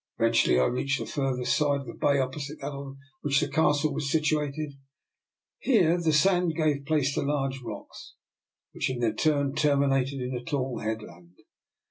Eventually 0.17 0.59
I 0.59 0.65
reached 0.65 0.97
the 0.99 1.05
further 1.05 1.45
side 1.45 1.81
of 1.81 1.85
the 1.85 1.93
bay 1.93 2.17
opposite 2.19 2.59
that 2.61 2.71
on 2.71 2.97
which 3.21 3.39
the 3.39 3.47
Castle 3.47 3.93
was 3.93 4.11
situated. 4.11 4.73
Here 5.59 6.01
the 6.01 6.11
sand 6.11 6.55
gave 6.55 6.85
place 6.87 7.13
to 7.13 7.21
large 7.21 7.61
rocks, 7.61 8.15
which 8.71 8.89
in 8.89 8.97
their 8.97 9.13
turn 9.13 9.53
terminated 9.53 10.19
in 10.19 10.33
a 10.35 10.43
tall 10.43 10.79
headland. 10.79 11.35